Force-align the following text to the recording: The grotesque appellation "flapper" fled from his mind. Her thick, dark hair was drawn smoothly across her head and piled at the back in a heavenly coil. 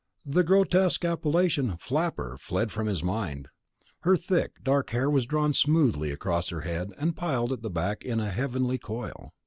The 0.25 0.41
grotesque 0.43 1.05
appellation 1.05 1.77
"flapper" 1.77 2.35
fled 2.39 2.71
from 2.71 2.87
his 2.87 3.03
mind. 3.03 3.49
Her 3.99 4.17
thick, 4.17 4.53
dark 4.63 4.89
hair 4.89 5.11
was 5.11 5.27
drawn 5.27 5.53
smoothly 5.53 6.09
across 6.11 6.49
her 6.49 6.61
head 6.61 6.91
and 6.97 7.15
piled 7.15 7.51
at 7.51 7.61
the 7.61 7.69
back 7.69 8.03
in 8.03 8.19
a 8.19 8.31
heavenly 8.31 8.79
coil. 8.79 9.35